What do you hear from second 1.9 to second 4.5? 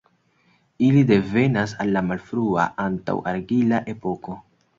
la malfrua, antaŭ-argila epoko.